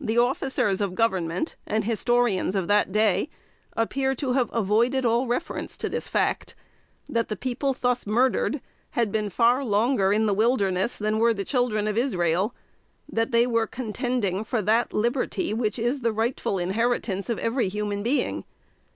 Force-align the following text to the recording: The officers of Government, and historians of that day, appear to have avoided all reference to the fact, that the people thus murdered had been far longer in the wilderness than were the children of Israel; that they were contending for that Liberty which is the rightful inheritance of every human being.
The 0.00 0.18
officers 0.18 0.80
of 0.80 0.96
Government, 0.96 1.54
and 1.68 1.84
historians 1.84 2.56
of 2.56 2.66
that 2.66 2.90
day, 2.90 3.30
appear 3.74 4.12
to 4.16 4.32
have 4.32 4.50
avoided 4.52 5.04
all 5.04 5.28
reference 5.28 5.76
to 5.76 5.88
the 5.88 6.00
fact, 6.00 6.56
that 7.08 7.28
the 7.28 7.36
people 7.36 7.72
thus 7.72 8.04
murdered 8.04 8.60
had 8.98 9.12
been 9.12 9.30
far 9.30 9.62
longer 9.64 10.12
in 10.12 10.26
the 10.26 10.34
wilderness 10.34 10.96
than 10.98 11.20
were 11.20 11.32
the 11.32 11.44
children 11.44 11.86
of 11.86 11.96
Israel; 11.96 12.56
that 13.08 13.30
they 13.30 13.46
were 13.46 13.68
contending 13.68 14.42
for 14.42 14.62
that 14.62 14.92
Liberty 14.92 15.54
which 15.54 15.78
is 15.78 16.00
the 16.00 16.12
rightful 16.12 16.58
inheritance 16.58 17.28
of 17.30 17.38
every 17.38 17.68
human 17.68 18.02
being. 18.02 18.42